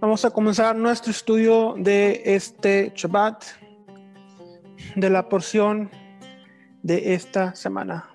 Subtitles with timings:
[0.00, 3.42] Vamos a comenzar nuestro estudio de este Shabbat,
[4.94, 5.90] de la porción
[6.84, 8.08] de esta semana.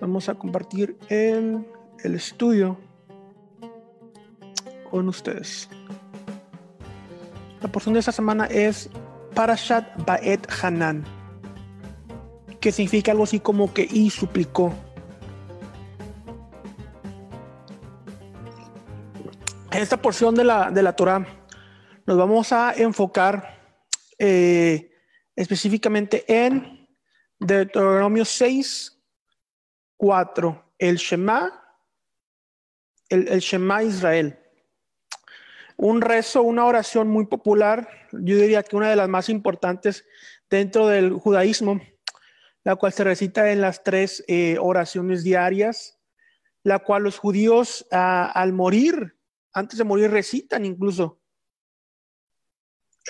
[0.00, 1.62] Vamos a compartir el,
[2.02, 2.78] el estudio
[4.90, 5.68] con ustedes.
[7.60, 8.88] La porción de esta semana es
[9.34, 11.04] Parashat Baet Hanan,
[12.60, 14.72] que significa algo así como que y suplicó.
[19.82, 21.24] Esta porción de la, de la Torah
[22.04, 23.78] nos vamos a enfocar
[24.18, 24.90] eh,
[25.36, 26.88] específicamente en
[27.38, 29.00] Deuteronomio 6,
[29.96, 31.76] 4, el Shema,
[33.08, 34.38] el, Shema Israel.
[35.76, 40.04] Un rezo, una oración muy popular, yo diría que una de las más importantes
[40.50, 41.80] dentro del judaísmo,
[42.64, 46.00] la cual se recita en las tres eh, oraciones diarias,
[46.64, 49.17] la cual los judíos ah, al morir
[49.52, 51.20] antes de morir recitan incluso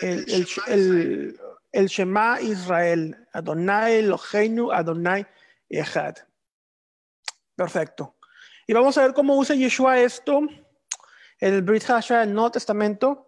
[0.00, 1.40] el, el, el,
[1.72, 5.26] el Shema Israel, Adonai Eloheinu, Adonai
[5.68, 6.16] Echad.
[7.54, 8.16] Perfecto.
[8.66, 10.40] Y vamos a ver cómo usa Yeshua esto
[11.40, 13.26] en el Brit Hasha del Nuevo Testamento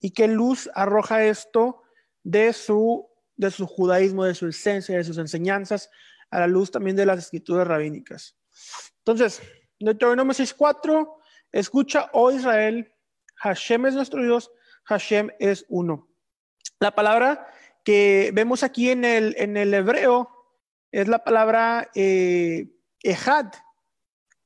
[0.00, 1.82] y qué luz arroja esto
[2.22, 5.90] de su, de su judaísmo, de su esencia, de sus enseñanzas,
[6.30, 8.36] a la luz también de las escrituras rabínicas.
[8.98, 9.42] Entonces,
[9.78, 11.16] Deuteronomio 6.4
[11.52, 12.92] Escucha, oh Israel,
[13.36, 14.50] Hashem es nuestro Dios,
[14.84, 16.08] Hashem es uno.
[16.80, 17.46] La palabra
[17.84, 20.30] que vemos aquí en el, en el hebreo
[20.90, 22.72] es la palabra eh,
[23.02, 23.52] Ejad.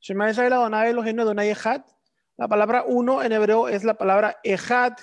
[0.01, 1.83] Shema Israel Adonai Elohim Adonai Ejad.
[2.37, 4.95] La palabra uno en hebreo es la palabra Ejad,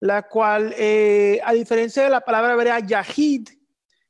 [0.00, 3.48] la cual, eh, a diferencia de la palabra hebrea Yahid,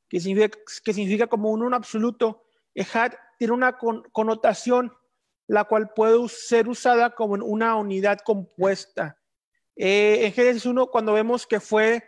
[0.08, 4.92] que significa, que significa como un uno absoluto, Ejad tiene una con, connotación
[5.52, 9.18] la cual puede ser usada como una unidad compuesta.
[9.76, 12.02] Eh, en Génesis 1, cuando vemos que fue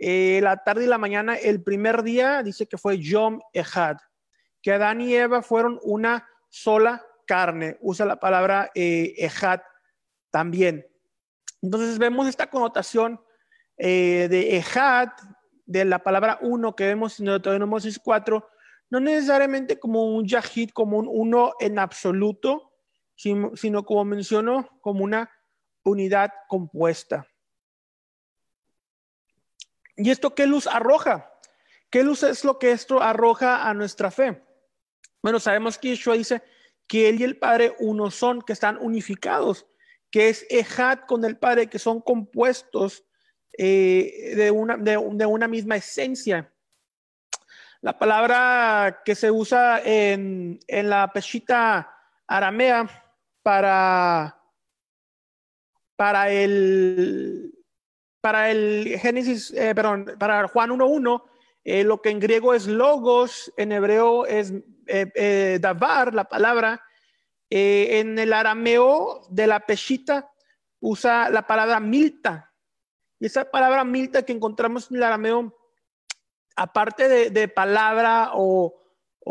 [0.00, 3.98] eh, la tarde y la mañana, el primer día dice que fue Yom Ejad,
[4.60, 7.78] que Adán y Eva fueron una sola carne.
[7.82, 9.60] Usa la palabra eh, Ejad
[10.32, 10.84] también.
[11.62, 13.20] Entonces vemos esta connotación
[13.76, 15.10] eh, de Ejad,
[15.66, 18.48] de la palabra uno que vemos en Deuteronomio 4,
[18.90, 22.67] no necesariamente como un Yahid, como un uno en absoluto,
[23.18, 25.30] sino como menciono, como una
[25.82, 27.26] unidad compuesta.
[29.96, 31.32] ¿Y esto qué luz arroja?
[31.90, 34.44] ¿Qué luz es lo que esto arroja a nuestra fe?
[35.20, 36.42] Bueno, sabemos que Yeshua dice
[36.86, 39.66] que Él y el Padre uno son, que están unificados,
[40.10, 43.04] que es Ejad con el Padre, que son compuestos
[43.58, 46.52] eh, de, una, de, de, una misma esencia.
[47.80, 51.92] La palabra que se usa en, en la peshita
[52.28, 53.07] aramea
[53.42, 54.40] para,
[55.96, 57.58] para el
[58.20, 61.22] para el Génesis, eh, perdón, para Juan 1.1,
[61.64, 64.52] eh, lo que en griego es logos, en hebreo es
[64.86, 66.82] eh, eh davar, la palabra.
[67.50, 70.30] En el arameo de la peshita
[70.80, 72.52] usa la palabra milta.
[73.18, 75.56] Y esa palabra milta que encontramos en el arameo,
[76.56, 78.77] aparte de palabra o,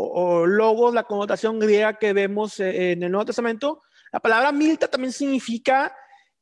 [0.00, 3.82] o, logos, la connotación griega que vemos en el Nuevo Testamento,
[4.12, 5.94] la palabra milta también significa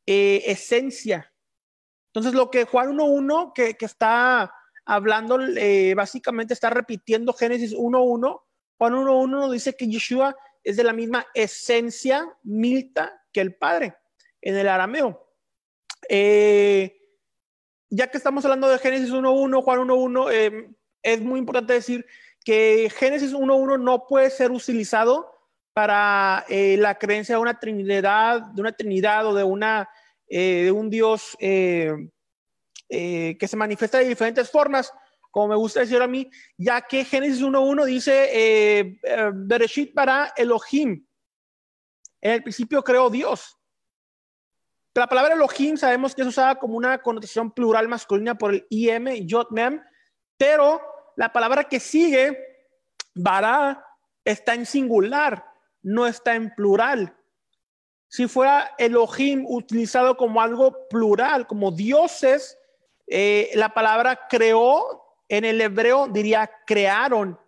[0.06, 1.32] eh, esencia.
[2.08, 4.52] Entonces, lo que Juan 1.1, que, que, está
[4.84, 8.42] hablando, eh, básicamente está repitiendo Génesis 1.1.
[8.78, 13.96] Juan 1.1 nos dice que Yeshua es de la misma esencia milta que el Padre
[14.42, 15.28] en el arameo.
[16.08, 16.96] Eh,
[17.90, 20.70] ya que estamos hablando de Génesis 1.1, Juan 1.1, eh,
[21.02, 22.04] es muy importante decir
[22.46, 25.36] que Génesis 1.1 no puede ser utilizado
[25.72, 29.90] para eh, la creencia de una trinidad, de una trinidad o de, una,
[30.28, 31.96] eh, de un Dios eh,
[32.88, 34.92] que se manifiesta de diferentes formas,
[35.32, 39.00] como me gusta decir a mí, ya que Génesis 1.1 dice,
[39.34, 41.04] Bereshit para Elohim.
[42.20, 43.58] En el principio creó Dios.
[44.94, 49.26] La palabra Elohim sabemos que es usada como una connotación plural masculina por el IM,
[49.26, 49.82] Yod Mem,
[50.38, 52.38] pero la palabra que sigue,
[53.14, 53.84] Bara,
[54.24, 55.44] está en singular
[55.86, 57.16] no está en plural.
[58.08, 62.58] Si fuera Elohim utilizado como algo plural, como dioses,
[63.06, 67.38] eh, la palabra creó en el hebreo diría crearon,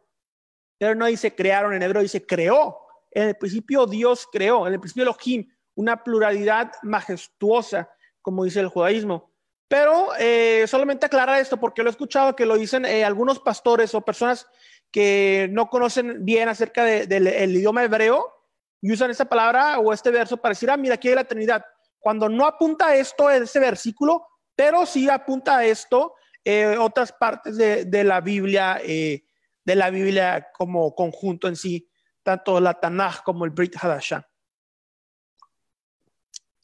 [0.79, 2.79] pero no dice crearon, en hebreo dice creó.
[3.11, 7.91] En el principio Dios creó, en el principio Elohim, una pluralidad majestuosa,
[8.23, 9.33] como dice el judaísmo.
[9.69, 13.95] Pero eh, solamente aclarar esto porque lo he escuchado que lo dicen eh, algunos pastores
[13.95, 14.47] o personas
[14.91, 18.35] que no conocen bien acerca del de, de, idioma hebreo
[18.81, 21.65] y usan esta palabra o este verso para decir, ah, mira, aquí hay la Trinidad.
[21.99, 28.05] cuando no apunta esto ese versículo, pero sí apunta a esto eh, otras partes de,
[28.05, 29.25] la Biblia, eh,
[29.65, 31.91] de la Biblia como conjunto en sí,
[32.23, 34.27] tanto la Tanaj como el Brit Hadashah.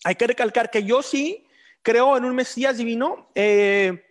[0.05, 1.44] Hay que recalcar que yo sí
[1.85, 3.31] creo en un Mesías divino.
[3.37, 4.03] Eh,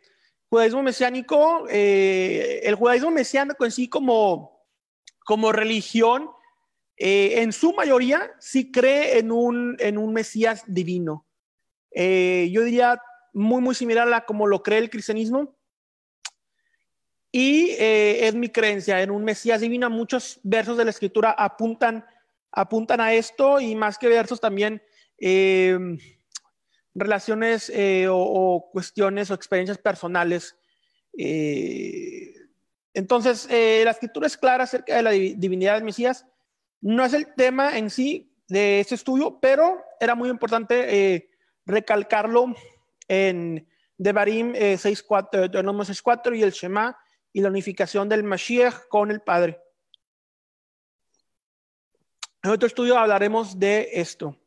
[0.49, 4.63] judaísmo mesiánico, eh, el judaísmo mesiánico en sí como,
[5.25, 6.29] como religión,
[6.95, 11.25] eh, en su mayoría sí cree en un, en un Mesías divino.
[11.91, 13.01] yo diría
[13.33, 15.57] muy, muy similar a como lo cree el cristianismo.
[17.31, 19.89] Y es mi creencia en un Mesías divino.
[19.89, 22.05] Muchos versos de la escritura apuntan,
[22.51, 24.83] apuntan a esto y más que versos también
[25.17, 25.79] eh,
[26.95, 30.55] relaciones eh, o, cuestiones o experiencias personales.
[31.17, 32.33] Eh,
[32.93, 36.27] entonces, la escritura es clara acerca de la divinidad del Mesías.
[36.81, 41.27] No es el tema en sí de este estudio, pero era muy importante
[41.65, 42.53] recalcarlo
[43.07, 43.67] en
[43.97, 46.95] Devarim 6.4, 6.4 y el Shema
[47.31, 49.59] y la unificación del Mashiach con el Padre.
[52.43, 54.37] En otro estudio hablaremos de esto.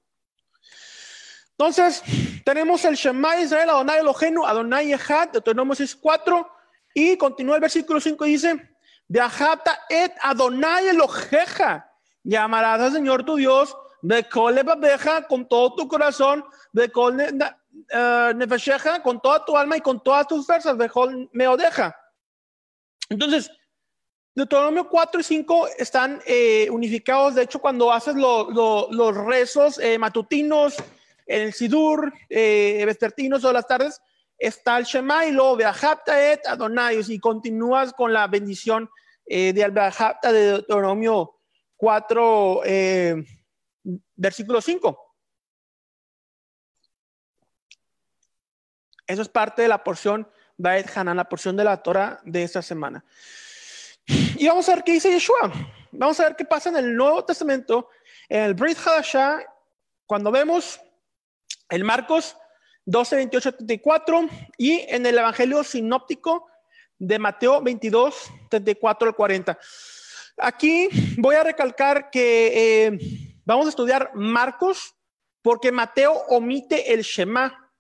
[1.53, 2.03] Entonces,
[2.47, 6.47] tenemos el Shema Israel, Adonai Elohenu, Adonai Echad, Deuteronomio 6.4,
[6.95, 8.77] y continúa el versículo 5 y dice,
[9.09, 11.91] Viajata et Adonai Eloheja,
[12.23, 14.25] llamarás al Señor tu Dios, de
[14.65, 20.01] babeja, con todo tu corazón, de col eh, nefesheja, con toda tu alma y con
[20.01, 21.97] todas tus fuerzas, de col meodeja.
[23.09, 23.51] Entonces,
[24.37, 27.35] Deuteronomio 4 y 5 están eh, unificados.
[27.35, 30.77] De hecho, cuando haces los rezos eh, matutinos,
[31.27, 34.01] en el Sidur, eh, o las tardes,
[34.39, 38.89] está el Shema y luego Beajapta et Adonai, y continúas con la bendición
[39.27, 41.41] eh, de Beajapta de Deuteronomio
[41.77, 43.25] 4, eh,
[44.15, 45.03] versículo 5.
[49.07, 52.63] Eso es parte de la porción Baet Hanan, la porción de la Torah de esta
[52.63, 53.05] semana.
[54.07, 55.53] Y vamos a ver qué dice Yeshua.
[55.93, 57.89] Vamos a ver qué pasa en el Nuevo Testamento,
[58.29, 59.45] en el Brit Hadashah,
[60.07, 60.81] cuando vemos
[61.71, 62.37] en Marcos
[62.85, 66.47] 12, 28, 34 y en el Evangelio sinóptico
[66.99, 69.59] de Mateo 22, 34 al 40.
[70.39, 72.99] Aquí voy a recalcar que eh,
[73.45, 74.95] vamos a estudiar Marcos
[75.43, 77.73] porque Mateo omite el Shema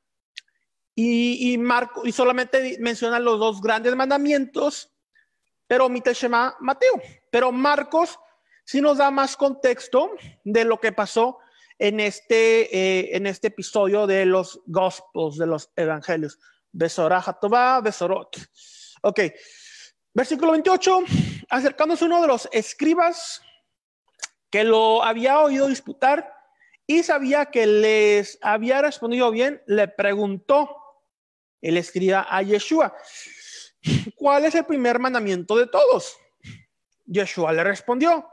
[0.94, 1.60] y, y,
[2.04, 4.92] y solamente menciona los dos grandes mandamientos,
[5.66, 7.00] pero omite el Shema Mateo.
[7.30, 8.18] Pero Marcos
[8.64, 10.10] sí nos da más contexto
[10.42, 11.38] de lo que pasó
[11.78, 16.38] en este, eh, en este episodio de los Gospels, de los Evangelios.
[16.72, 18.36] Besorah Tová, Besorot.
[19.02, 19.20] Ok,
[20.12, 21.00] versículo 28.
[21.48, 23.40] Acercándose uno de los escribas
[24.50, 26.32] que lo había oído disputar
[26.86, 30.76] y sabía que les había respondido bien, le preguntó
[31.60, 32.94] el escriba a Yeshua,
[34.14, 36.16] ¿cuál es el primer mandamiento de todos?
[37.06, 38.28] Yeshua le respondió,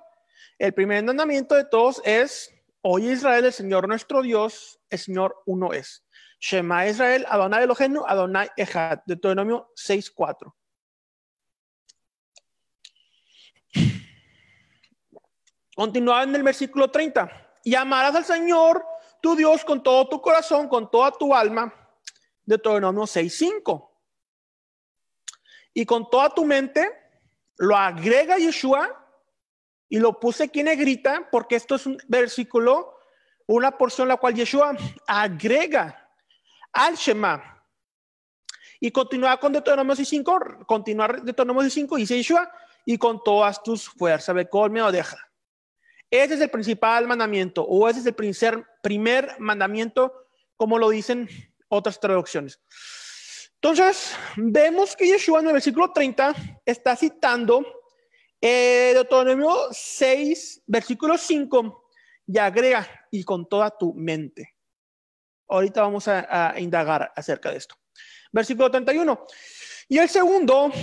[0.59, 2.52] el primer mandamiento de todos es
[2.85, 6.03] Oye Israel, el Señor nuestro Dios, el Señor uno es.
[6.37, 8.99] Shema Israel, Adonai Elohenu, Adonai Echad.
[9.05, 10.53] Deuteronomio 6.4.
[15.73, 17.61] Continuaba en el versículo 30.
[17.63, 18.85] Y amarás al Señor
[19.21, 21.73] tu Dios con todo tu corazón, con toda tu alma.
[22.43, 23.89] Deuteronomio 6.5.
[25.73, 26.85] Y con toda tu mente,
[27.55, 29.02] lo agrega Yeshua
[29.93, 32.97] y lo puse aquí en negrita porque esto es un versículo,
[33.45, 36.09] una porción la cual Yeshua agrega
[36.71, 37.63] al Shema.
[38.79, 42.51] Y continúa con Deuteronomio 5, continuar Deuteronomio 5, dice Yeshua,
[42.83, 45.17] y con todas tus fuerzas, ve me o deja.
[46.09, 50.25] Ese es el principal mandamiento, o ese es el primer, primer mandamiento,
[50.57, 51.29] como lo dicen
[51.67, 52.59] otras traducciones.
[53.61, 56.33] Entonces, vemos que Yeshua en el versículo 30
[56.65, 57.82] está citando
[58.45, 61.89] eh, Deuteronomio 6, versículo 5,
[62.27, 64.57] y agrega, y con toda tu mente.
[65.47, 67.75] Ahorita vamos a, indagar acerca de esto.
[68.33, 69.25] Versículo 31.
[69.87, 70.73] Y el segundo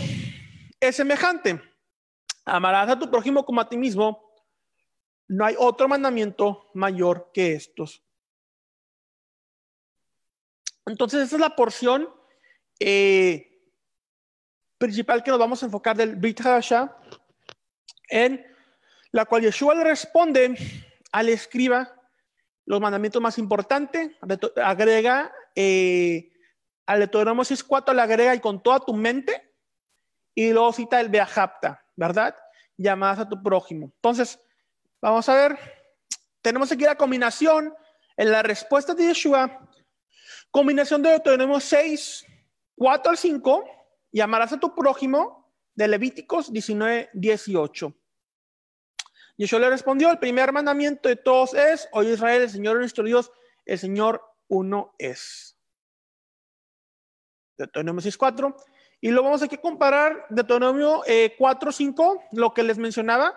[0.81, 1.61] es semejante.
[2.47, 4.33] Amarás a tu prójimo como a ti mismo.
[5.29, 8.02] No hay otro mandamiento mayor que estos.
[10.87, 12.09] Entonces, esa es la porción
[12.79, 13.50] eh,
[14.79, 16.40] principal que nos vamos a enfocar del Brit
[18.11, 18.45] en
[19.12, 20.55] la cual Yeshua le responde
[21.12, 21.95] al escriba
[22.67, 24.12] los mandamientos más importantes,
[24.62, 26.33] agrega eh,
[26.87, 29.52] al Deuteronomio 6.4, le agrega y con toda tu mente,
[30.35, 32.37] y luego cita el Beajapta, ¿verdad?
[32.76, 33.87] Llamadas a tu prójimo.
[33.97, 34.40] Entonces,
[35.00, 35.59] vamos a ver,
[36.40, 37.75] tenemos aquí la combinación
[38.17, 39.69] en la respuesta de Yeshua
[40.50, 42.26] Combinación de Deuteronomio 6,
[42.75, 43.64] 4 al 5,
[44.11, 47.95] y amarás a tu prójimo de Levíticos 19, 18.
[49.40, 53.32] Yeshua le respondió, el primer mandamiento de todos es, oye Israel, el Señor nuestro Dios,
[53.64, 55.59] el Señor uno es.
[57.56, 58.54] Deuteronomio 6, 4.
[59.00, 63.35] Y lo vamos a comparar Deuteronomio eh, 4, 5, lo que les mencionaba.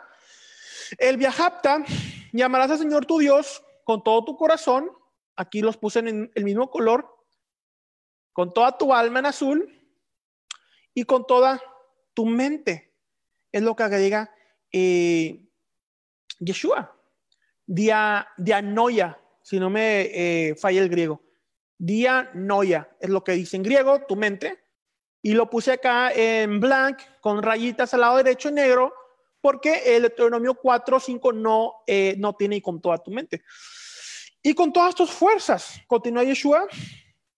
[0.98, 1.86] El viajapta,
[2.34, 4.92] llamarás al Señor tu Dios con todo tu corazón.
[5.38, 7.16] Aquí los puse en el mismo color.
[8.34, 9.88] Con toda tu alma en azul
[10.94, 11.62] y con toda
[12.14, 12.94] tu mente.
[13.54, 14.36] Es lo que agrega
[14.74, 15.48] eh,
[16.40, 16.96] Yeshua.
[17.66, 21.22] Dia, dianoia, si no me eh, falla el griego.
[21.78, 24.64] Dianoia es lo que dice en griego, tu mente.
[25.22, 28.94] Y lo puse acá en blank con rayitas al lado derecho en negro
[29.44, 33.44] porque el Deuteronomio 4, 5 no, eh, no tiene y con toda tu mente.
[34.42, 36.66] Y con todas tus fuerzas, continúa Yeshua.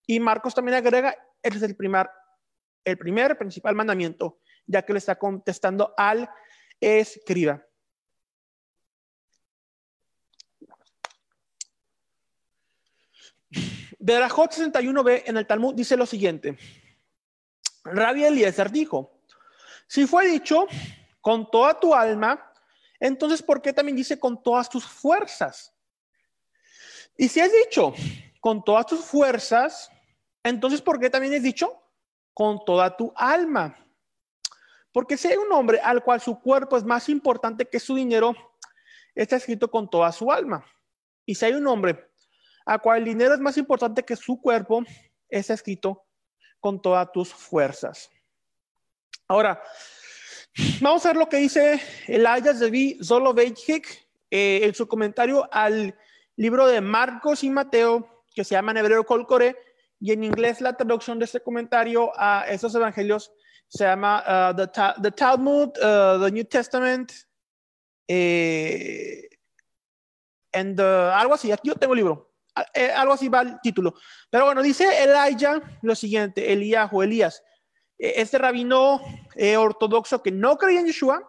[0.05, 2.07] Y Marcos también agrega, ese es el primer,
[2.83, 6.29] el primer principal mandamiento, ya que le está contestando al
[6.79, 7.64] escriba.
[13.99, 16.57] Berajot 61b en el Talmud dice lo siguiente.
[17.83, 19.21] Rabbi Eliezer dijo,
[19.87, 20.67] si fue dicho
[21.21, 22.51] con toda tu alma,
[22.99, 25.73] entonces ¿por qué también dice con todas tus fuerzas?
[27.17, 27.93] Y si es dicho
[28.41, 29.89] con todas tus fuerzas,
[30.43, 31.81] entonces ¿por qué también es dicho
[32.33, 33.77] con toda tu alma?
[34.91, 38.33] Porque si hay un hombre al cual su cuerpo es más importante que su dinero,
[39.13, 40.65] está escrito con toda su alma.
[41.25, 42.11] Y si hay un hombre
[42.65, 44.83] al cual el dinero es más importante que su cuerpo,
[45.29, 46.05] está escrito
[46.59, 48.09] con todas tus fuerzas.
[49.27, 49.61] Ahora,
[50.81, 55.95] vamos a ver lo que dice Elias de Zoloveitchik eh, en su comentario al
[56.35, 59.55] libro de Marcos y Mateo, que se llama en hebreo Colcore,
[59.99, 63.31] y en inglés la traducción de este comentario a esos evangelios
[63.67, 64.55] se llama uh,
[65.01, 67.11] the, Talmud, uh, the New Testament,
[68.07, 69.27] eh,
[70.53, 71.51] and algo así.
[71.51, 72.34] Aquí yo tengo el libro.
[72.73, 73.95] Eh, algo así va el título.
[74.29, 77.43] Pero bueno, dice Elijah lo siguiente, Elías o Elías,
[77.97, 79.01] eh, este rabino
[79.35, 81.21] eh, ortodoxo que no creía en Yeshua,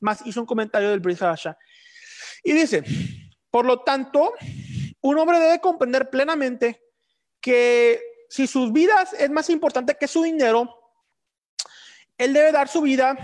[0.00, 1.18] más hizo un comentario del Brit
[2.42, 2.82] Y dice,
[3.50, 4.32] por lo tanto,
[5.00, 6.82] un hombre debe comprender plenamente
[7.40, 10.74] que si sus vidas es más importante que su dinero,
[12.16, 13.16] él debe dar su vida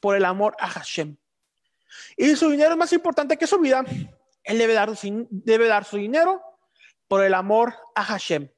[0.00, 1.16] por el amor a Hashem.
[2.16, 3.84] Y si su dinero es más importante que su vida,
[4.44, 4.90] él debe dar,
[5.30, 6.49] debe dar su dinero
[7.10, 8.48] por el amor a Hashem.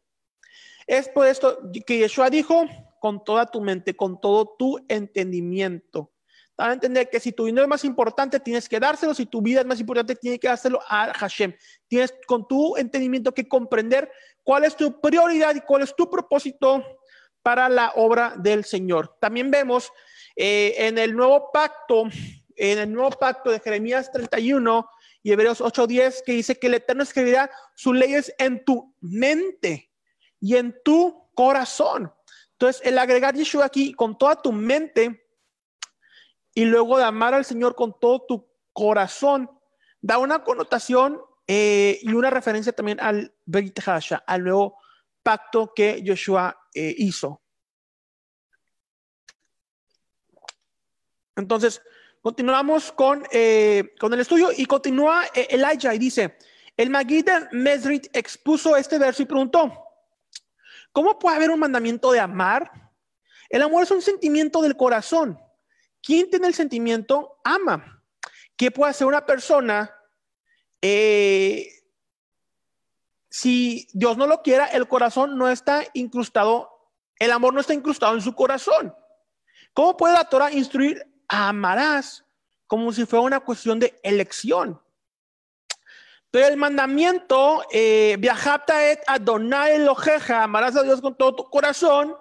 [0.86, 2.66] Es por esto que Yeshua dijo,
[3.00, 6.12] con toda tu mente, con todo tu entendimiento.
[6.54, 9.14] Para entender que si tu dinero es más importante, tienes que dárselo.
[9.14, 11.54] Si tu vida es más importante, tienes que dárselo a Hashem.
[11.88, 16.84] Tienes con tu entendimiento que comprender cuál es tu prioridad y cuál es tu propósito
[17.42, 19.16] para la obra del Señor.
[19.18, 19.90] También vemos
[20.36, 22.04] eh, en el nuevo pacto,
[22.56, 24.86] en el nuevo pacto de Jeremías 31,
[25.22, 29.92] y Hebreos 8:10 que dice que el Eterno escribirá sus leyes en tu mente
[30.40, 32.12] y en tu corazón.
[32.52, 35.26] Entonces, el agregar Yeshua aquí con toda tu mente
[36.54, 39.50] y luego de amar al Señor con todo tu corazón,
[40.00, 44.78] da una connotación eh, y una referencia también al Beit Hasha, al nuevo
[45.22, 47.40] pacto que Yeshua eh, hizo.
[51.36, 51.82] Entonces,
[52.22, 56.38] Continuamos con, eh, con el estudio y continúa eh, Elijah y dice,
[56.76, 59.76] el Magida Mesrit expuso este verso y preguntó,
[60.92, 62.70] ¿cómo puede haber un mandamiento de amar?
[63.48, 65.36] El amor es un sentimiento del corazón.
[66.00, 67.40] ¿Quién tiene el sentimiento?
[67.42, 68.04] Ama.
[68.56, 69.92] ¿Qué puede hacer una persona
[70.80, 71.68] eh,
[73.30, 74.66] si Dios no lo quiera?
[74.66, 76.70] El corazón no está incrustado,
[77.18, 78.94] el amor no está incrustado en su corazón.
[79.74, 82.24] ¿Cómo puede la Torah instruir amarás
[82.66, 84.80] como si fuera una cuestión de elección.
[86.30, 92.14] Pero el mandamiento, eh, viajapta et Adonai Eloheja, amarás a Dios con todo tu corazón,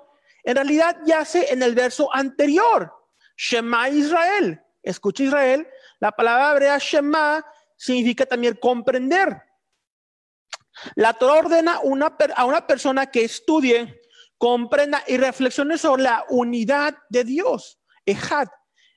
[0.43, 2.91] en realidad yace en el verso anterior.
[3.37, 4.61] Shema Israel.
[4.81, 5.67] Escucha Israel.
[5.99, 7.45] La palabra hebrea Shema
[7.77, 9.41] significa también comprender.
[10.95, 14.01] La Torah ordena una, a una persona que estudie,
[14.37, 17.79] comprenda y reflexione sobre la unidad de Dios.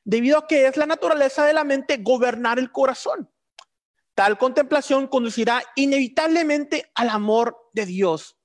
[0.04, 3.30] Debido a que es la naturaleza de la mente gobernar el corazón.
[4.14, 8.38] Tal contemplación conducirá inevitablemente al amor de Dios.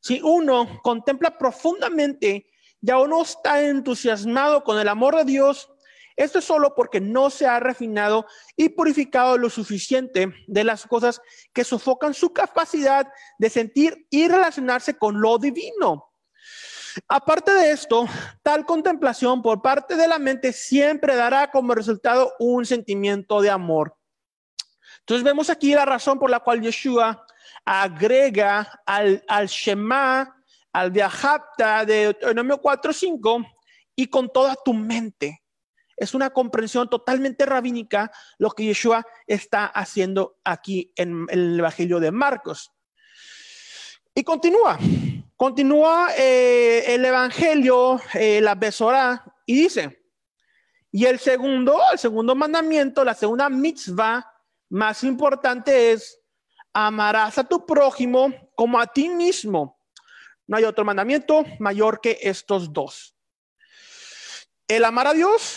[0.00, 2.46] Si uno contempla profundamente,
[2.80, 5.70] ya uno está entusiasmado con el amor de Dios,
[6.20, 11.22] Esto es solo porque no se ha refinado y purificado lo suficiente de las cosas
[11.54, 16.09] que sofocan su capacidad de sentir y relacionarse con lo divino.
[17.08, 18.06] Aparte de esto,
[18.42, 23.96] tal contemplación por parte de la mente siempre dará como resultado un sentimiento de amor.
[25.00, 27.26] Entonces vemos aquí la razón por la cual Yeshua
[27.64, 30.36] agrega al, al Shema,
[30.72, 31.04] al de
[31.86, 33.46] Deuteronomio 4.5
[33.96, 35.42] y con toda tu mente.
[35.96, 42.10] Es una comprensión totalmente rabínica lo que Yeshua está haciendo aquí en, el Evangelio de
[42.10, 42.72] Marcos.
[44.14, 44.78] Y continúa,
[45.40, 50.04] continúa eh, el Evangelio, eh, la Besorá, y dice,
[50.92, 54.30] y el segundo, el segundo mandamiento, la segunda mitzvah
[54.68, 56.20] más importante es,
[56.74, 59.78] amarás a tu prójimo como a ti mismo.
[60.46, 63.16] No hay otro mandamiento mayor que estos dos.
[64.68, 65.56] El amar a Dios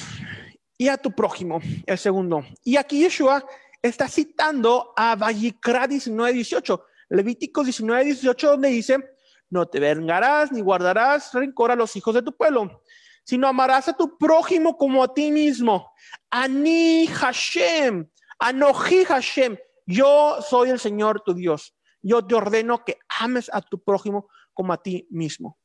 [0.78, 2.46] y a tu prójimo, el segundo.
[2.64, 3.46] Y aquí Yeshua
[3.82, 9.13] está citando a Vallicra 19, 18, Levítico 19, 18, donde dice,
[9.54, 12.82] no te vengarás ni guardarás rencor a los hijos de tu pueblo,
[13.24, 15.94] sino amarás a tu prójimo como a ti mismo.
[16.32, 19.56] Ani Hashem, Anoji Hashem,
[19.86, 21.76] yo soy el Señor tu Dios.
[22.02, 25.60] Yo te ordeno que ames a tu prójimo como a ti mismo.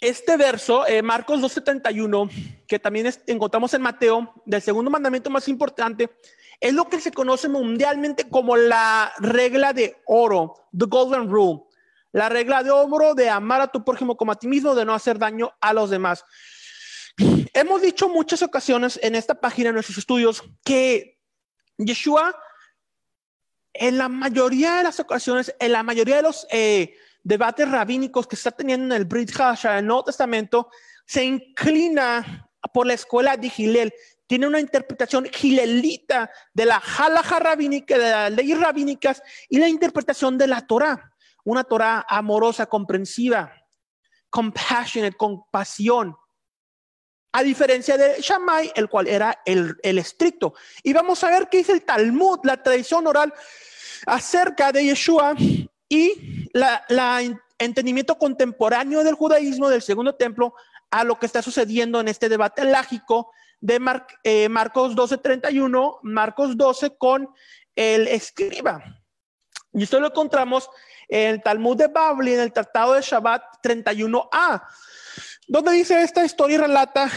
[0.00, 2.28] Este verso, eh, Marcos 2.71,
[2.66, 6.10] que también encontramos en Mateo, del segundo mandamiento más importante,
[6.60, 11.64] es lo que se conoce mundialmente como la regla de oro, the golden rule.
[12.12, 14.94] La regla de oro de amar a tu prójimo como a ti mismo, de no
[14.94, 16.24] hacer daño a los demás.
[17.52, 21.18] Hemos dicho muchas ocasiones en esta página, en nuestros estudios, que
[21.78, 22.38] Yeshua,
[23.72, 28.36] en la mayoría de las ocasiones, en la mayoría de los eh, debates rabínicos que
[28.36, 30.70] está teniendo en el Brit Hasha, en el Nuevo Testamento,
[31.06, 33.92] se inclina por la escuela de Gilel.
[34.26, 40.36] Tiene una interpretación gilelita de la halaja rabínica, de las leyes rabínicas y la interpretación
[40.36, 41.12] de la Torah.
[41.44, 43.52] Una Torah amorosa, comprensiva,
[44.30, 46.16] compassionate, compasión
[47.36, 50.54] a diferencia de Shammai, el cual era el, estricto.
[50.82, 53.32] Y vamos a ver qué dice el Talmud, la tradición oral
[54.06, 55.34] acerca de Yeshua
[55.86, 57.22] y la,
[57.58, 60.54] entendimiento contemporáneo del judaísmo del segundo templo
[60.90, 63.80] a lo que está sucediendo en este debate lágico de
[64.24, 67.28] eh, Marcos 12:31, Marcos 12 con
[67.74, 68.82] el escriba.
[69.72, 70.68] Y esto lo encontramos
[71.08, 74.62] en el Talmud de Babli, en el Tratado de Shabbat 31a
[75.46, 77.10] donde dice esta historia y relata,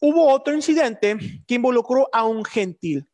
[0.00, 3.08] hubo otro incidente que involucró a un gentil,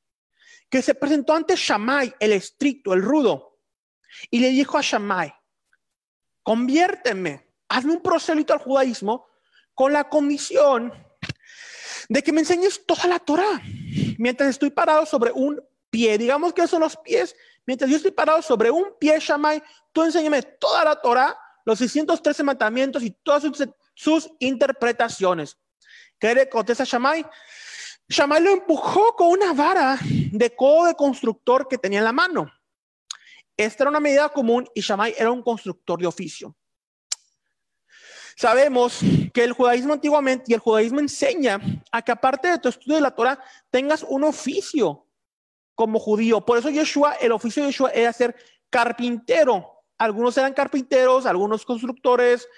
[0.69, 3.59] que se presentó ante Shammai, el estricto, el rudo,
[4.31, 5.35] y le dijo a Shammai,
[6.43, 9.27] conviérteme, hazme un prosélito al judaísmo
[9.75, 10.93] con la condición
[12.11, 13.63] de que me enseñes toda la Torah,
[14.19, 18.43] mientras estoy parado sobre un pie, digamos que son los pies, mientras yo estoy parado
[18.43, 23.45] sobre un pie, Shammai, tú enséñame toda la Torah, los 613 mandamientos y todas
[23.95, 25.57] sus interpretaciones.
[26.19, 27.25] ¿Qué le contesta Shammai?
[28.09, 32.51] Shammai lo empujó con una vara de codo de constructor que tenía en la mano.
[33.57, 36.57] Esta era una medida común y Shammai era un constructor de oficio.
[38.41, 39.01] Sabemos
[39.35, 41.61] que el judaísmo antiguamente y el judaísmo enseña
[41.93, 45.05] a que aparte de tu estudio de la Torah tengas un oficio
[45.75, 46.41] como judío.
[46.41, 48.35] Por eso Yeshua, el oficio de Yeshua era ser
[48.71, 49.85] carpintero.
[49.99, 52.49] Algunos eran carpinteros, algunos constructores,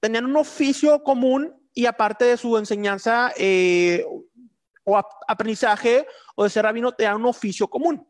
[0.00, 4.06] tenían un oficio común y aparte de su enseñanza eh,
[4.82, 4.96] o
[5.28, 8.02] aprendizaje o de ser rabino, tenían un oficio común.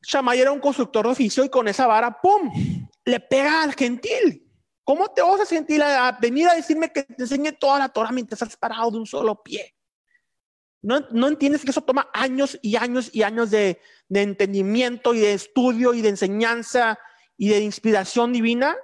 [0.00, 2.50] Shammai era un constructor de oficio y con esa vara, ¡pum!,
[3.04, 4.44] le pega al gentil.
[4.84, 8.12] ¿Cómo te vas a sentir a venir a decirme que te enseñe toda la Torah
[8.12, 9.74] mientras estás parado de un solo pie?
[10.82, 15.20] ¿No, no entiendes que eso toma años y años y años de, de entendimiento y
[15.20, 16.98] de estudio y de enseñanza
[17.38, 18.76] y de inspiración divina?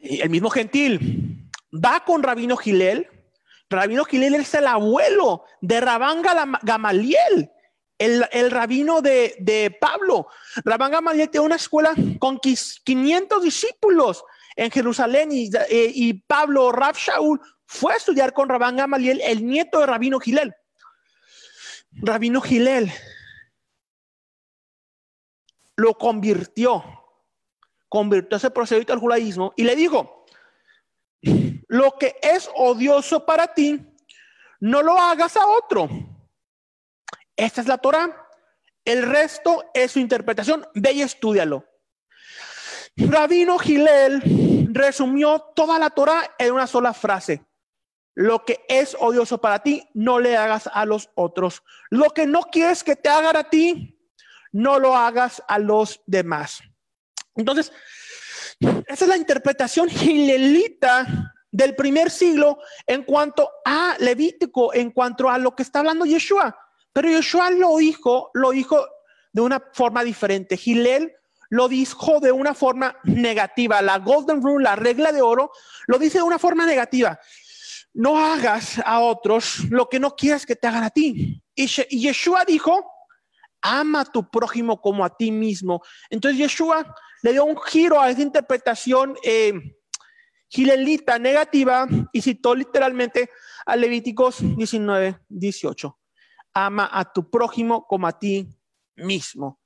[0.00, 3.08] El mismo gentil va con Rabino Gilel.
[3.70, 6.22] Rabino Gilel es el abuelo de Rabán
[6.62, 7.52] Gamaliel,
[7.98, 10.28] el, rabino de, Pablo.
[10.64, 14.24] Rabán Gamaliel tiene una escuela con 500 discípulos
[14.56, 19.46] en Jerusalén y, eh, y Pablo Rab Shaul fue a estudiar con Rabán Gamaliel, el
[19.46, 20.54] nieto de Rabino Gilel.
[21.92, 22.92] Rabino Gilel
[25.76, 26.84] lo convirtió
[27.88, 30.26] convirtió ese procedimiento al judaísmo y le dijo,
[31.68, 33.80] lo que es odioso para ti,
[34.60, 35.88] no lo hagas a otro.
[37.38, 38.26] Esta es la Torah.
[38.84, 40.66] El resto es su interpretación.
[40.74, 41.64] Ve y estudialo.
[42.96, 47.46] Rabino Gilel resumió toda la Torah en una sola frase.
[48.14, 51.62] Lo que es odioso para ti, no le hagas a los otros.
[51.90, 53.96] Lo que no quieres que te hagan a ti,
[54.50, 56.60] no lo hagas a los demás.
[57.36, 57.72] Entonces,
[58.58, 65.38] esa es la interpretación gilelita del primer siglo en cuanto a Levítico, en cuanto a
[65.38, 66.58] lo que está hablando Yeshua.
[66.92, 68.84] Pero Yeshua lo dijo, lo dijo
[69.32, 70.56] de una forma diferente.
[70.56, 71.12] Gilel
[71.50, 73.80] lo dijo de una forma negativa.
[73.82, 75.50] La Golden Rule, la regla de oro,
[75.86, 77.18] lo dice de una forma negativa.
[77.94, 81.42] No hagas a otros lo que no quieras que te hagan a ti.
[81.54, 82.84] Y Yeshua dijo,
[83.62, 85.82] ama a tu prójimo como a ti mismo.
[86.10, 89.52] Entonces Yeshua le dio un giro a esa interpretación eh,
[90.48, 93.30] gilelita negativa y citó literalmente
[93.66, 95.98] a Levíticos 19, 18.
[96.60, 98.48] Ama a tu prójimo como a ti
[98.96, 99.60] mismo.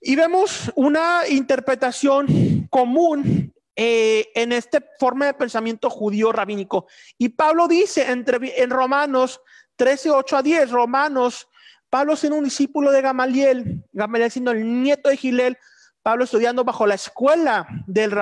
[0.00, 6.88] Y vemos una interpretación común eh, en esta forma de pensamiento judío rabínico.
[7.16, 9.40] Y Pablo dice entre, en Romanos
[9.76, 11.48] 13, 8 a 10, Romanos,
[11.88, 15.58] Pablo siendo un discípulo de Gamaliel, Gamaliel siendo el nieto de Gilel,
[16.02, 18.12] Pablo estudiando bajo la escuela del,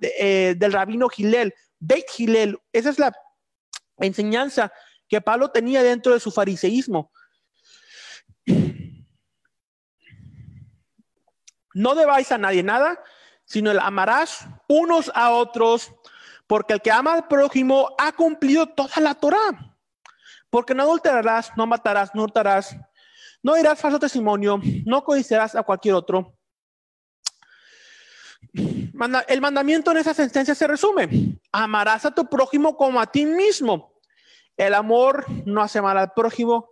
[0.00, 2.58] eh, del rabino Gilel, Beit Gilel.
[2.72, 3.12] Esa es la
[3.98, 4.72] enseñanza
[5.08, 7.12] que Pablo tenía dentro de su fariseísmo.
[11.74, 13.02] No debáis a nadie nada,
[13.44, 15.92] sino el amarás unos a otros,
[16.46, 19.76] porque el que ama al prójimo ha cumplido toda la Torah.
[20.48, 22.76] Porque no adulterarás, no matarás, no hurtarás,
[23.42, 26.38] no dirás falso testimonio, no codiciarás a cualquier otro.
[29.28, 33.95] El mandamiento en esa sentencia se resume: amarás a tu prójimo como a ti mismo.
[34.56, 36.70] El amor no hace mal al prójimo,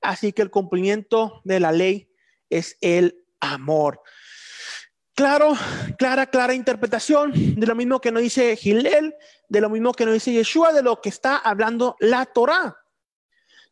[0.00, 2.10] así que el cumplimiento de la ley
[2.50, 4.02] es el amor.
[5.14, 5.52] Claro,
[5.98, 9.14] clara, clara interpretación de lo mismo que nos dice Gilel,
[9.48, 12.76] de lo mismo que nos dice Yeshua, de lo que está hablando la Torah.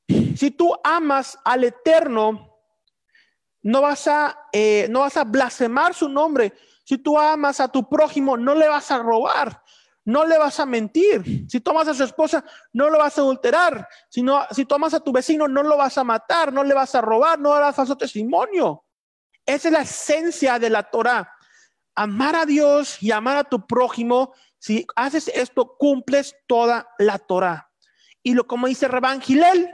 [0.07, 2.59] Si tú amas al Eterno,
[3.63, 6.53] no vas a, eh, no vas a blasfemar su nombre.
[6.85, 9.60] Si tú amas a tu prójimo, no le vas a robar,
[10.05, 11.47] no le vas a mentir.
[11.49, 13.89] Si tomas a su esposa, no lo vas a adulterar.
[14.09, 16.95] Si, no, si tomas a tu vecino, no lo vas a matar, no le vas
[16.95, 18.85] a robar, no harás falso testimonio.
[19.47, 21.33] Esa es la esencia de la Torah.
[21.95, 24.33] Amar a Dios y amar a tu prójimo.
[24.59, 27.71] Si haces esto, cumples toda la Torah.
[28.23, 29.71] Y lo como dice Rabán Gilel,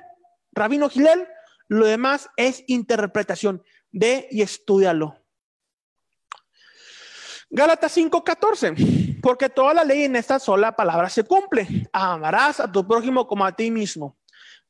[0.52, 1.26] Rabino Gilel,
[1.68, 3.62] lo demás es interpretación.
[3.90, 5.25] Ve y estudialo.
[7.48, 11.88] Gálatas 5:14, porque toda la ley en esta sola palabra se cumple.
[11.92, 14.16] Amarás a tu prójimo como a ti mismo.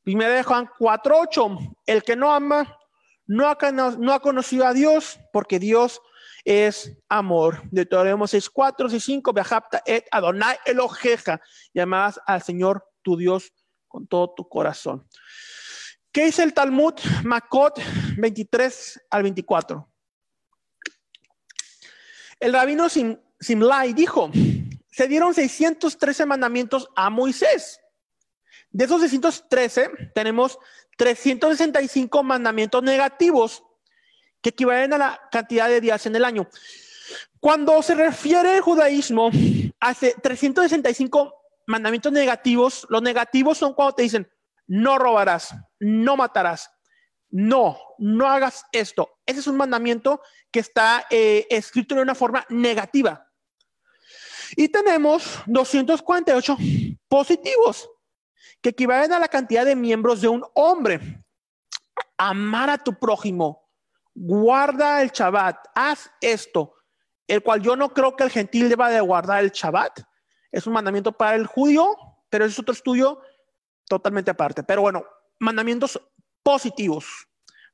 [0.03, 2.79] Primero de Juan 4:8, el que no ama
[3.27, 6.01] no ha, no ha conocido a Dios porque Dios
[6.45, 7.63] es amor.
[7.71, 11.41] Deuteronomio 6, 4 y 5, Beajapta et Adonai Elojeja,
[11.75, 13.53] llamarás al Señor tu Dios
[13.89, 15.07] con todo tu corazón.
[16.13, 17.81] ¿Qué dice el Talmud Makot
[18.17, 19.89] 23 al 24?
[22.41, 24.31] El rabino Sim, Simlai dijo,
[24.91, 27.81] se dieron 613 mandamientos a Moisés.
[28.71, 30.59] De esos 613 tenemos
[30.97, 33.63] 365 mandamientos negativos
[34.41, 36.49] que equivalen a la cantidad de días en el año.
[37.41, 39.31] Cuando se refiere al judaísmo
[39.81, 41.35] a 365
[41.67, 44.31] mandamientos negativos, los negativos son cuando te dicen,
[44.67, 46.71] no robarás, no matarás,
[47.31, 49.19] no, no hagas esto.
[49.27, 53.31] Ese es un mandamiento que está eh, escrito de una forma negativa.
[54.57, 56.57] Y tenemos 248
[57.09, 57.91] positivos
[58.61, 61.25] que equivalen a la cantidad de miembros de un hombre.
[62.17, 63.69] Amar a tu prójimo,
[64.15, 66.75] guarda el Shabbat, haz esto,
[67.27, 70.01] el cual yo no creo que el gentil deba de guardar el Shabbat.
[70.51, 71.97] Es un mandamiento para el judío,
[72.31, 73.21] pero es otro estudio
[73.87, 74.63] totalmente aparte.
[74.63, 75.05] Pero bueno,
[75.39, 76.01] mandamientos
[76.47, 77.27] positivos.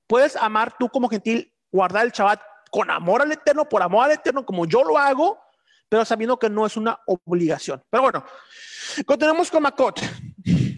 [0.06, 4.12] Puedes amar tú como gentil, guardar el Shabbat con amor al Eterno, por amor al
[4.12, 5.38] Eterno, como yo lo hago,
[5.90, 7.82] pero sabiendo que no es una obligación.
[7.90, 8.24] Pero bueno,
[9.04, 10.00] continuamos con Makot.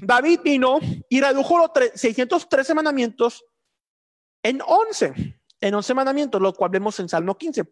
[0.02, 3.44] David vino y redujo los 613 mandamientos
[4.42, 7.62] en 11, en 11 mandamientos, lo cual vemos en Salmo 15.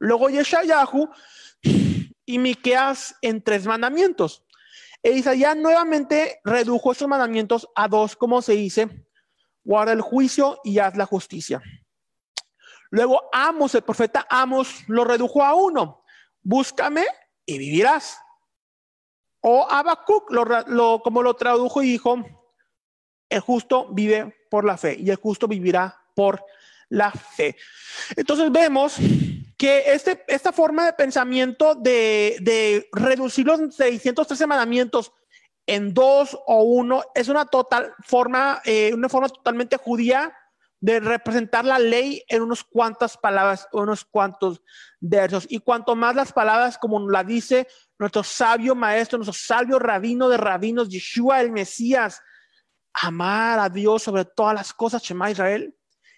[0.00, 1.08] Luego Yeshayahu
[2.26, 4.44] y Miqueas en tres mandamientos.
[5.02, 9.06] E Isaías nuevamente redujo esos mandamientos a dos, como se dice,
[9.64, 11.62] guarda el juicio y haz la justicia.
[12.90, 16.04] Luego Amos, el profeta Amos, lo redujo a uno,
[16.42, 17.06] búscame
[17.46, 18.18] y vivirás.
[19.40, 22.22] O Habacuc, lo, como lo tradujo y dijo,
[23.28, 26.44] el justo vive por la fe y el justo vivirá por
[26.90, 27.56] la fe.
[28.14, 28.96] Entonces vemos
[29.56, 35.12] que este, esta forma de pensamiento de, de reducir los 613 mandamientos
[35.74, 40.36] en dos o uno es una total forma, eh, una forma totalmente judía
[40.80, 44.60] de representar la ley en unos cuantas palabras, unos cuantos
[45.00, 45.46] versos.
[45.48, 50.36] Y cuanto más las palabras, como la dice nuestro sabio maestro, nuestro sabio rabino de
[50.36, 52.20] rabinos, Yeshua el Mesías,
[52.92, 55.74] amar a Dios sobre todas las cosas, Shema Israel,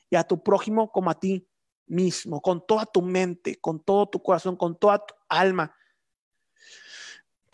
[0.08, 1.46] y a tu prójimo como a ti
[1.86, 5.76] mismo, con toda tu mente, con todo tu corazón, con toda tu alma.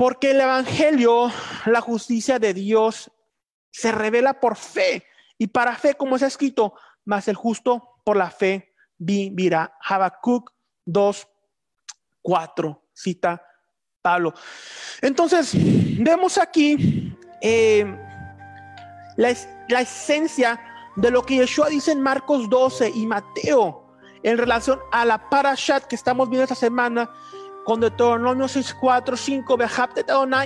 [0.00, 1.30] Porque el Evangelio,
[1.66, 3.10] la justicia de Dios,
[3.70, 5.04] se revela por fe.
[5.36, 6.72] Y para fe, como es escrito,
[7.04, 9.76] más el justo por la fe vivirá.
[9.78, 10.52] Habacuc
[10.86, 11.28] 2,
[12.22, 13.42] 4, cita
[14.00, 14.32] Pablo.
[15.02, 17.84] Entonces, vemos aquí eh,
[19.18, 19.36] la,
[19.68, 20.58] la esencia
[20.96, 23.86] de lo que Yeshua dice en Marcos 12 y Mateo
[24.22, 27.10] en relación a la parashat que estamos viendo esta semana
[27.64, 29.58] con Deuteronomio 6, 4, 5,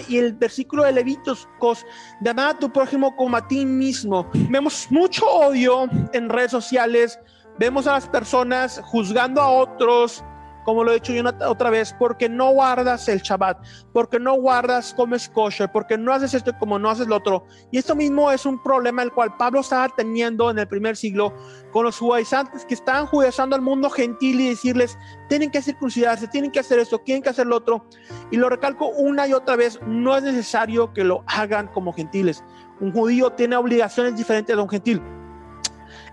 [0.09, 1.87] y el versículo de Levíticos,
[2.21, 4.29] de amar a tu prójimo como a ti mismo.
[4.51, 7.19] Vemos mucho odio en redes sociales,
[7.59, 10.25] vemos a las personas juzgando a otros,
[10.65, 14.95] como lo he dicho yo otra vez, porque no guardas el Shabbat, porque no guardas
[14.95, 17.47] como kosher, porque no haces esto como no haces lo otro.
[17.71, 21.35] Y esto mismo es un problema el cual Pablo estaba teniendo en el primer siglo
[21.71, 24.99] con los judaizantes que estaban judaizando al mundo gentil y decirles,
[25.29, 27.87] tienen que circuncidarse, tienen que hacer esto, tienen que hacer lo otro.
[28.31, 32.43] Y lo recalco una y otra vez, no es necesario que lo hagan como gentiles.
[32.81, 35.03] Un judío tiene obligaciones diferentes de un gentil.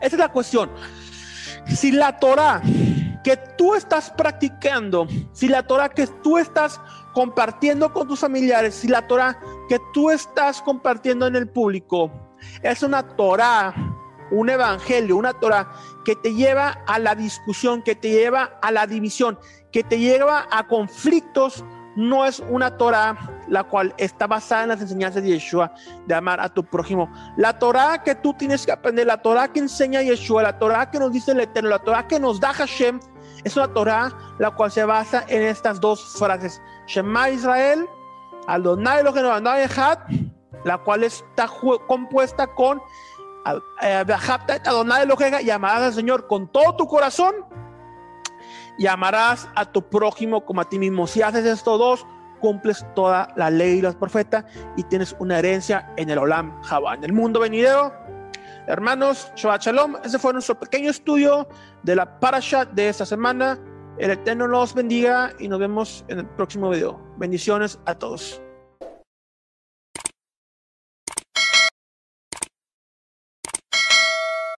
[0.02, 0.70] Esa es la cuestión.
[1.68, 2.62] Si la Torah
[3.24, 6.80] que tú estás practicando, si la Torah que tú estás
[7.14, 12.12] compartiendo con tus familiares, si la Torah que tú estás compartiendo en el público
[12.64, 13.74] es una Torah,
[14.32, 15.72] un evangelio, una Torah
[16.06, 19.38] que te lleva a la discusión, que te lleva a la división,
[19.72, 21.64] que te lleva a conflictos,
[21.96, 25.74] no es una Torah la cual está basada en las enseñanzas de Yeshua
[26.08, 27.12] de amar a tu prójimo.
[27.36, 31.00] La Torah que tú tienes que aprender, la Torah que enseña Yeshua, la Torah que
[31.00, 33.02] nos dice el Eterno, la Torah que nos da Hashem,
[33.44, 34.10] es una Torah
[34.40, 36.62] la cual se basa en estas dos frases.
[36.88, 37.86] Shema Israel,
[38.48, 40.00] Adonai Elohim Adonai Echad,
[40.64, 41.50] la cual está
[41.88, 42.82] compuesta con
[43.82, 44.06] eh,
[44.66, 47.36] Adonai Elohim y amarás al Señor con todo tu corazón
[48.78, 51.06] y amarás a tu prójimo como a ti mismo.
[51.06, 52.08] Si haces estos dos,
[52.42, 54.44] cumples toda la ley y los profetas
[54.76, 56.96] y tienes una herencia en el Olam Jabá.
[56.96, 57.94] En el mundo venidero
[58.68, 61.48] Hermanos, Shabbat Shalom, ese fue nuestro pequeño estudio
[61.84, 63.60] de la parasha de esta semana.
[63.98, 67.02] El Eterno los bendiga y nos vemos en el próximo video.
[67.18, 68.42] Bendiciones a todos.